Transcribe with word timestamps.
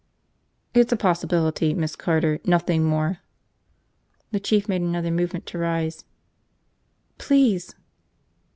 "It's 0.73 0.91
a 0.91 0.95
possibility, 0.97 1.75
Miss 1.75 1.95
Carter, 1.95 2.39
nothing 2.43 2.83
more." 2.83 3.19
The 4.31 4.39
Chief 4.39 4.67
made 4.67 4.81
another 4.81 5.11
movement 5.11 5.45
to 5.45 5.59
rise. 5.59 6.05
"Please!" 7.19 7.75